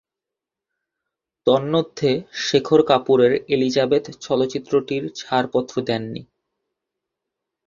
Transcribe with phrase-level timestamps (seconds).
[1.47, 2.11] তন্মধ্যে
[2.41, 6.21] শেখর কাপুরের এলিজাবেথ চলচ্চিত্রটির ছাড়পত্র দেননি।